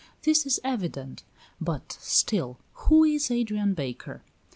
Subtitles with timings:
[0.23, 1.23] This is evident;
[1.61, 4.23] but, still, who is Adrian Baker?